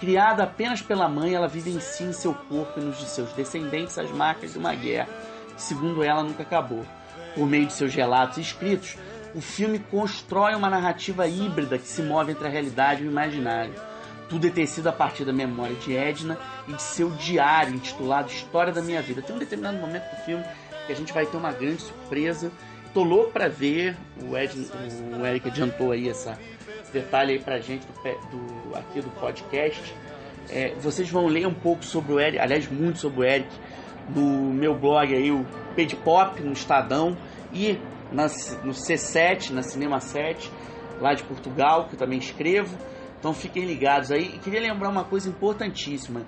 [0.00, 3.32] Criada apenas pela mãe, ela vive em si, em seu corpo e nos de seus
[3.32, 5.08] descendentes as marcas de uma guerra
[5.54, 6.84] que, segundo ela, nunca acabou.
[7.34, 8.96] Por meio de seus relatos escritos,
[9.34, 13.74] o filme constrói uma narrativa híbrida que se move entre a realidade e o imaginário
[14.28, 18.72] tudo é tecido a partir da memória de Edna e de seu diário intitulado História
[18.72, 19.22] da Minha Vida.
[19.22, 20.44] Tem um determinado momento do filme
[20.86, 22.50] que a gente vai ter uma grande surpresa.
[22.92, 23.96] Tô louco para ver.
[24.22, 24.52] O, Ed,
[25.20, 26.38] o Eric adiantou aí essa,
[26.82, 29.94] esse detalhe aí pra gente do, do aqui do podcast.
[30.48, 33.48] É, vocês vão ler um pouco sobre o Eric, aliás, muito sobre o Eric,
[34.14, 37.16] no meu blog aí, o Page Pop, no Estadão,
[37.52, 37.78] e
[38.12, 38.24] na,
[38.64, 40.50] no C7, na Cinema 7,
[41.00, 42.76] lá de Portugal, que eu também escrevo.
[43.26, 44.36] Então fiquem ligados aí.
[44.36, 46.24] E queria lembrar uma coisa importantíssima.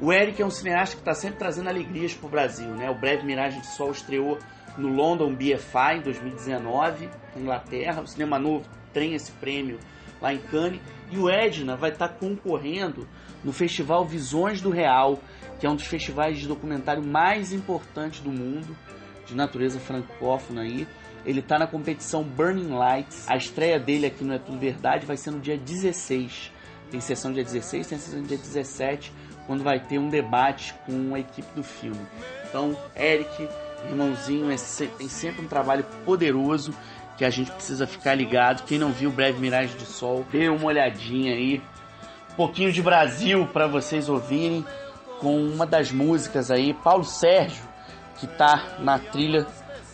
[0.00, 2.66] O Eric é um cineasta que está sempre trazendo alegrias para o Brasil.
[2.70, 2.90] Né?
[2.90, 4.36] O Breve Miragem de Sol estreou
[4.76, 8.02] no London BFI em 2019, na Inglaterra.
[8.02, 9.78] O Cinema Novo tem esse prêmio
[10.20, 10.80] lá em Cannes.
[11.12, 13.06] E o Edna vai estar tá concorrendo
[13.44, 15.20] no Festival Visões do Real,
[15.60, 18.76] que é um dos festivais de documentário mais importantes do mundo,
[19.24, 20.84] de natureza francófona aí.
[21.24, 23.28] Ele está na competição Burning Lights.
[23.28, 26.52] A estreia dele aqui no É Tudo Verdade vai ser no dia 16.
[26.90, 29.12] Tem sessão dia 16, tem sessão dia 17,
[29.46, 32.00] quando vai ter um debate com a equipe do filme.
[32.48, 33.48] Então, Eric,
[33.88, 34.56] irmãozinho, é,
[34.98, 36.74] tem sempre um trabalho poderoso
[37.16, 38.64] que a gente precisa ficar ligado.
[38.64, 41.62] Quem não viu Breve Miragem de Sol, dê uma olhadinha aí.
[42.32, 44.64] Um pouquinho de Brasil para vocês ouvirem
[45.20, 47.62] com uma das músicas aí, Paulo Sérgio,
[48.18, 49.46] que tá na trilha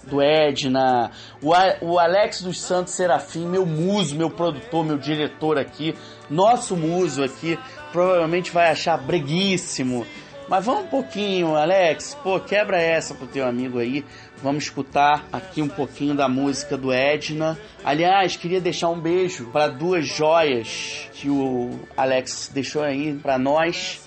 [0.06, 1.10] do Edna,
[1.42, 1.50] o,
[1.84, 5.94] o Alex dos Santos Serafim, meu muso, meu produtor, meu diretor aqui,
[6.30, 7.58] nosso muso aqui,
[7.92, 10.06] provavelmente vai achar breguíssimo.
[10.48, 14.04] Mas vamos um pouquinho, Alex, pô, quebra essa pro teu amigo aí.
[14.40, 17.58] Vamos escutar aqui um pouquinho da música do Edna.
[17.82, 24.00] Aliás, queria deixar um beijo para duas joias que o Alex deixou aí para nós.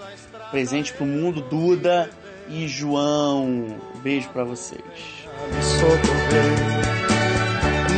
[0.49, 2.09] Presente pro mundo, Duda
[2.47, 3.45] e João.
[3.45, 5.18] Um beijo para vocês.
[5.47, 6.79] Me socorrer.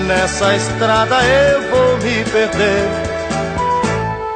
[0.08, 2.88] Nessa estrada eu vou me perder.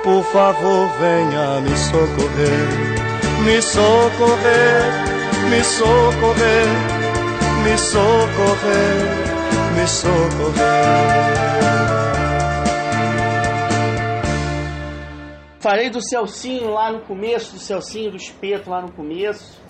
[0.03, 2.95] Por favor, venha me socorrer.
[3.43, 4.83] Me socorrer,
[5.49, 6.67] me socorrer,
[7.63, 9.25] me socorrer,
[9.75, 11.25] me socorrer.
[15.59, 19.61] Falei do Celcinho lá no começo, do Celcinho do Espeto lá no começo,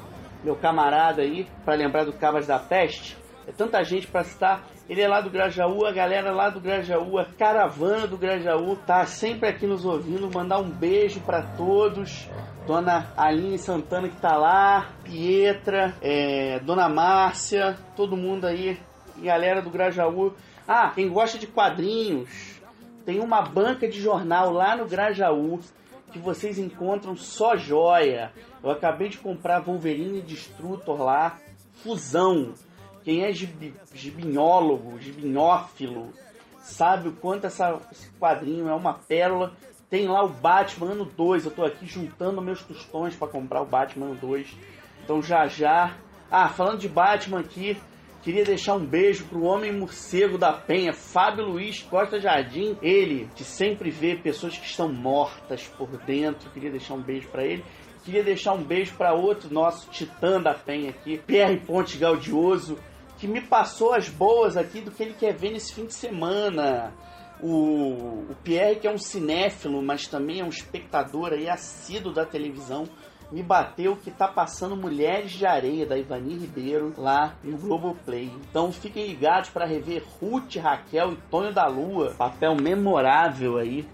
[0.43, 3.17] meu camarada aí, para lembrar do Cabas da Peste.
[3.47, 4.63] É tanta gente para citar.
[4.87, 9.05] Ele é lá do Grajaú, a galera lá do Grajaú, a caravana do Grajaú tá
[9.05, 10.29] sempre aqui nos ouvindo.
[10.31, 12.27] Mandar um beijo para todos.
[12.65, 18.79] Dona Aline Santana que tá lá, Pietra, é, Dona Márcia, todo mundo aí,
[19.17, 20.33] galera do Grajaú.
[20.67, 22.59] Ah, quem gosta de quadrinhos,
[23.05, 25.59] tem uma banca de jornal lá no Grajaú
[26.11, 28.31] que vocês encontram só joia.
[28.63, 31.37] Eu acabei de comprar Wolverine Destrutor lá,
[31.83, 32.53] fusão.
[33.05, 36.09] Quem é gib, gibinólogo, gibinófilo,
[36.59, 39.53] sabe o quanto essa, esse quadrinho é uma pérola.
[39.89, 41.45] Tem lá o Batman ano 2.
[41.45, 44.57] Eu tô aqui juntando meus tostões para comprar o Batman ano 2.
[45.03, 45.95] Então já já.
[46.29, 47.77] Ah, falando de Batman aqui,
[48.25, 52.75] Queria deixar um beijo pro homem morcego da Penha, Fábio Luiz Costa Jardim.
[52.81, 56.49] Ele, que sempre vê pessoas que estão mortas por dentro.
[56.49, 57.63] Queria deixar um beijo para ele.
[58.03, 62.79] Queria deixar um beijo para outro nosso titã da Penha aqui, Pierre Ponte Gaudioso,
[63.25, 66.93] que me passou as boas aqui do que ele quer ver nesse fim de semana.
[67.41, 72.23] O, o Pierre, que é um cinéfilo, mas também é um espectador aí assíduo da
[72.23, 72.85] televisão,
[73.31, 78.31] me bateu que tá passando Mulheres de Areia da Ivani Ribeiro lá no Globoplay.
[78.47, 82.13] Então fiquem ligados para rever Ruth, Raquel e Tonho da Lua.
[82.15, 83.87] Papel memorável aí.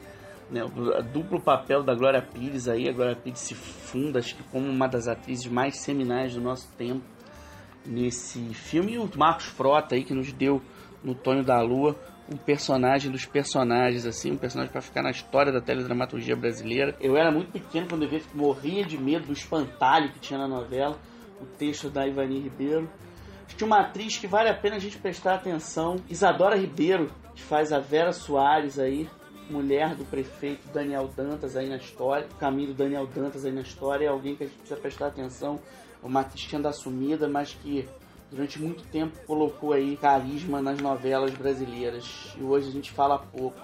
[0.50, 0.62] Né,
[1.14, 2.90] duplo papel da Glória Pires aí.
[2.90, 6.70] A Glória Pires se funda, acho que como uma das atrizes mais seminais do nosso
[6.74, 7.02] tempo
[7.86, 8.94] nesse filme.
[8.94, 10.62] E o Marcos Frota aí que nos deu
[11.04, 11.98] no Tonho da Lua
[12.32, 16.96] um personagem dos personagens, assim, um personagem para ficar na história da teledramaturgia brasileira.
[17.02, 20.48] Eu era muito pequeno quando eu vi, morria de medo do espantalho que tinha na
[20.48, 20.98] novela,
[21.42, 22.90] o texto da Ivani Ribeiro.
[23.58, 27.74] Tinha uma atriz que vale a pena a gente prestar atenção, Isadora Ribeiro, que faz
[27.74, 29.10] a Vera Soares aí,
[29.50, 33.62] mulher do prefeito Daniel Dantas aí na história, o caminho do Daniel Dantas aí na
[33.62, 35.60] história, é alguém que a gente precisa prestar atenção,
[36.04, 37.88] uma anda assumida, mas que
[38.30, 43.60] durante muito tempo colocou aí carisma nas novelas brasileiras e hoje a gente fala pouco.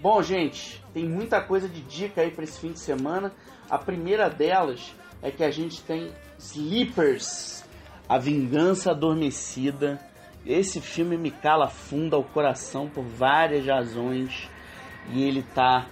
[0.00, 3.32] Bom, gente, tem muita coisa de dica aí para esse fim de semana.
[3.68, 7.64] A primeira delas é que a gente tem Sleepers,
[8.08, 10.00] A Vingança Adormecida.
[10.44, 14.48] Esse filme me cala fundo ao coração por várias razões
[15.12, 15.86] e ele tá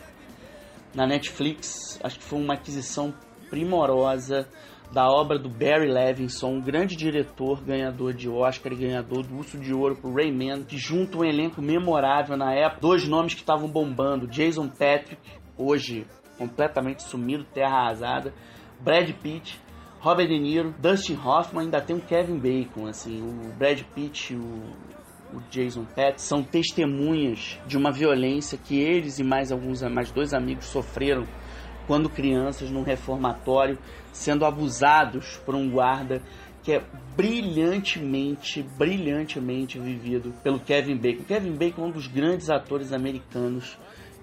[0.94, 1.98] na Netflix.
[2.02, 3.12] Acho que foi uma aquisição
[3.50, 4.48] primorosa
[4.94, 9.58] da obra do Barry Levinson, um grande diretor, ganhador de Oscar e ganhador do Urso
[9.58, 13.68] de Ouro pro Rayman, que junta um elenco memorável na época, dois nomes que estavam
[13.68, 15.20] bombando, Jason Patrick,
[15.58, 16.06] hoje
[16.38, 18.32] completamente sumido, terra arrasada,
[18.80, 19.60] Brad Pitt,
[19.98, 25.36] Robert De Niro, Dustin Hoffman, ainda tem o Kevin Bacon, assim, o Brad Pitt, o,
[25.36, 30.32] o Jason Patrick são testemunhas de uma violência que eles e mais alguns mais dois
[30.32, 31.24] amigos sofreram
[31.86, 33.78] quando crianças num reformatório
[34.12, 36.22] sendo abusados por um guarda
[36.62, 36.82] que é
[37.14, 41.24] brilhantemente, brilhantemente vivido pelo Kevin Bacon.
[41.24, 43.78] Kevin Bacon é um dos grandes atores americanos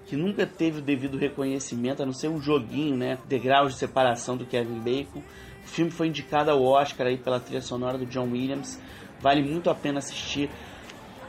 [0.06, 4.36] que nunca teve o devido reconhecimento, a não ser um joguinho, né, degraus de separação
[4.36, 5.20] do Kevin Bacon.
[5.64, 8.80] O filme foi indicado ao Oscar aí pela trilha sonora do John Williams.
[9.20, 10.50] Vale muito a pena assistir.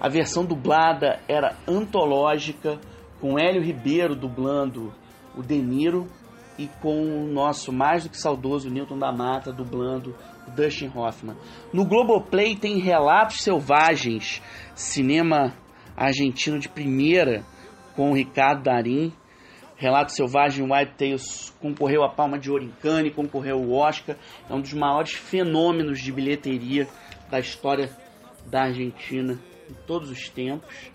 [0.02, 2.80] A versão dublada era antológica,
[3.22, 4.92] com Hélio Ribeiro dublando
[5.38, 6.10] o De Niro
[6.58, 10.16] e com o nosso mais do que saudoso Newton da Mata dublando
[10.56, 11.36] Dustin Hoffman.
[11.72, 14.42] No Globoplay tem Relatos Selvagens,
[14.76, 15.54] cinema
[15.96, 17.44] argentino de primeira
[17.96, 19.14] com o Ricardo Darim.
[19.76, 24.16] Relato Selvagem White Tales concorreu a Palma de Ouro em Cannes, concorreu ao Oscar.
[24.50, 26.88] É um dos maiores fenômenos de bilheteria
[27.30, 27.90] da história
[28.46, 29.40] da Argentina
[29.70, 30.94] em todos os tempos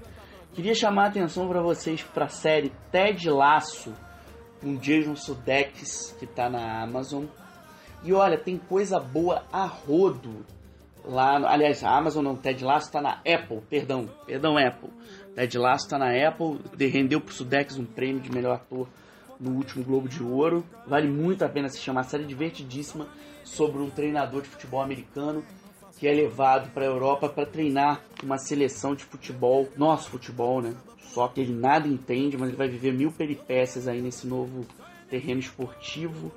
[0.59, 3.95] Queria chamar a atenção para vocês para a série Ted Laço
[4.61, 7.25] com Jason Sudeikis, que está na Amazon.
[8.03, 10.45] E olha, tem coisa boa a rodo
[11.05, 11.39] lá.
[11.39, 14.91] No, aliás, a Amazon não, Ted Lasso está na Apple, perdão, perdão, Apple.
[15.35, 18.89] Ted Lasso está na Apple, rendeu pro Sudex um prêmio de melhor ator
[19.41, 20.65] no último Globo de Ouro.
[20.87, 23.07] Vale muito a pena se chamar, série divertidíssima
[23.45, 25.45] sobre um treinador de futebol americano
[25.99, 30.75] que é levado para a Europa para treinar uma seleção de futebol, nosso futebol, né?
[31.13, 34.67] Só que ele nada entende, mas ele vai viver mil peripécias aí nesse novo
[35.09, 36.33] terreno esportivo.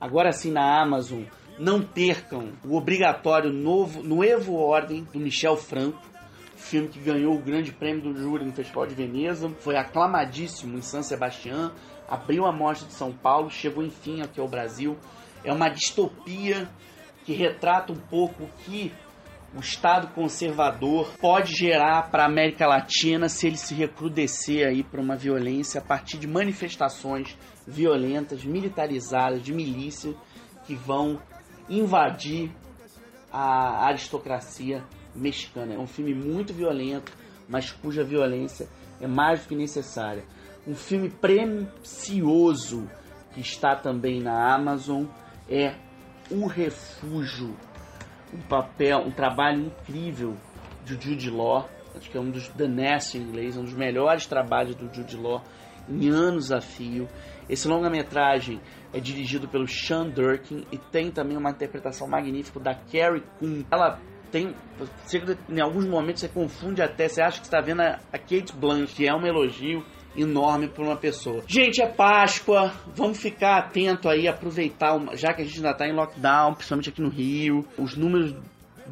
[0.00, 1.22] Agora sim na Amazon,
[1.58, 6.00] não percam o obrigatório novo no Evo Ordem do Michel Franco,
[6.56, 10.82] filme que ganhou o grande prêmio do júri no Festival de Veneza, foi aclamadíssimo em
[10.82, 11.72] San Sebastián,
[12.08, 14.96] abriu a mostra de São Paulo, chegou enfim aqui ao Brasil.
[15.42, 16.68] É uma distopia
[17.24, 18.92] que retrata um pouco o que
[19.54, 25.00] o Estado conservador pode gerar para a América Latina se ele se recrudescer aí para
[25.00, 27.36] uma violência a partir de manifestações
[27.66, 30.14] violentas, militarizadas, de milícia
[30.64, 31.20] que vão
[31.68, 32.52] invadir
[33.32, 34.84] a aristocracia
[35.14, 35.74] mexicana.
[35.74, 37.12] É um filme muito violento,
[37.48, 38.68] mas cuja violência
[39.00, 40.24] é mais do que necessária.
[40.66, 42.88] Um filme precioso
[43.32, 45.06] que está também na Amazon
[45.48, 45.74] é
[46.30, 47.56] O Refúgio.
[48.32, 50.36] Um papel, um trabalho incrível
[50.84, 51.68] de Jude Law.
[51.96, 55.16] Acho que é um dos The Nest em inglês, um dos melhores trabalhos do Jude
[55.16, 55.42] Law
[55.88, 57.08] em anos a fio.
[57.48, 58.60] Esse longa-metragem
[58.92, 63.64] é dirigido pelo Sean Durkin e tem também uma interpretação magnífica da Carrie Coon.
[63.70, 63.98] Ela
[64.30, 64.54] tem.
[65.48, 68.94] Em alguns momentos você confunde até, você acha que está vendo a, a Kate Blanchett,
[68.94, 69.84] que é um elogio
[70.16, 71.42] enorme para uma pessoa.
[71.46, 75.92] Gente, é Páscoa, vamos ficar atento aí, aproveitar, já que a gente ainda está em
[75.92, 78.34] lockdown, principalmente aqui no Rio, os números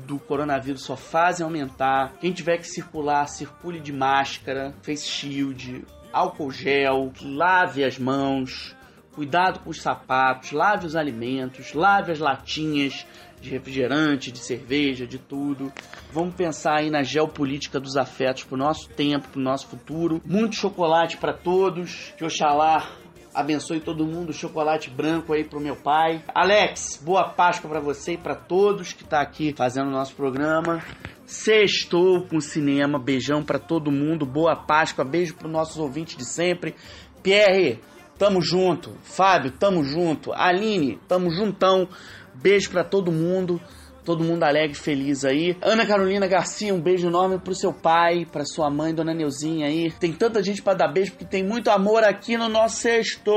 [0.06, 2.14] do coronavírus só fazem aumentar.
[2.20, 8.76] Quem tiver que circular, circule de máscara, face shield, álcool gel, lave as mãos,
[9.12, 13.04] cuidado com os sapatos, lave os alimentos, lave as latinhas
[13.40, 15.72] de refrigerante, de cerveja, de tudo.
[16.12, 20.20] Vamos pensar aí na geopolítica dos afetos pro nosso tempo, pro nosso futuro.
[20.24, 22.12] Muito chocolate para todos.
[22.16, 22.86] Que Oxalá
[23.34, 26.24] abençoe todo mundo, chocolate branco aí pro meu pai.
[26.34, 30.82] Alex, boa Páscoa para você e para todos que tá aqui fazendo o nosso programa.
[31.24, 36.74] Sextou com cinema, beijão para todo mundo, boa Páscoa, beijo para nossos ouvintes de sempre.
[37.22, 37.80] Pierre,
[38.18, 38.96] tamo junto.
[39.02, 40.32] Fábio, tamo junto.
[40.32, 41.88] Aline, tamo juntão.
[42.40, 43.60] Beijo para todo mundo.
[44.04, 45.54] Todo mundo alegre, feliz aí.
[45.60, 49.90] Ana Carolina Garcia, um beijo enorme pro seu pai, pra sua mãe, Dona Neuzinha aí.
[49.90, 53.30] Tem tanta gente para dar beijo porque tem muito amor aqui no nosso sexto.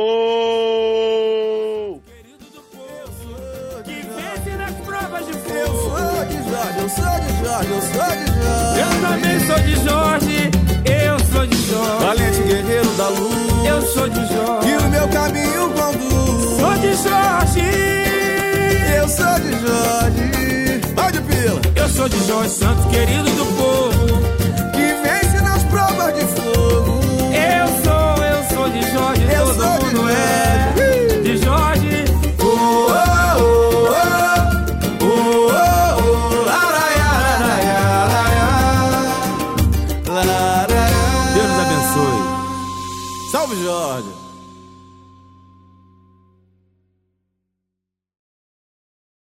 [6.81, 8.71] Eu sou de Jorge, eu sou de Jorge.
[8.79, 10.51] Eu também sou de Jorge,
[10.85, 12.05] eu sou de Jorge.
[12.05, 13.65] Valente guerreiro da luz.
[13.65, 14.69] Eu sou de Jorge.
[14.69, 16.59] E o meu caminho conduz.
[16.59, 18.10] Sou de Jorge.
[18.95, 20.81] Eu sou de Jorge.
[20.95, 21.61] Vai de pila.
[21.75, 24.21] Eu sou de Jorge Santos, querido do povo.
[24.73, 26.99] Que vence nas provas de fogo.
[27.33, 30.70] Eu sou, eu sou de Jorge, Eu todo sou de mundo é.